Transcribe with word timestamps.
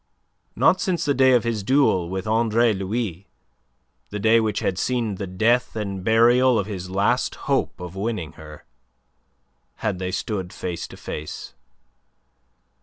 Not 0.55 0.81
since 0.81 1.05
the 1.05 1.13
day 1.13 1.33
of 1.33 1.43
his 1.43 1.61
duel 1.61 2.09
with 2.09 2.25
Andre 2.25 2.73
Louis 2.73 3.27
the 4.09 4.17
day 4.17 4.39
which 4.39 4.59
had 4.61 4.79
seen 4.79 5.13
the 5.17 5.27
death 5.27 5.75
and 5.75 6.03
burial 6.03 6.57
of 6.57 6.65
his 6.65 6.89
last 6.89 7.35
hope 7.45 7.79
of 7.79 7.95
winning 7.95 8.31
her 8.31 8.65
had 9.75 9.99
they 9.99 10.09
stood 10.09 10.51
face 10.53 10.87
to 10.87 10.97
face. 10.97 11.53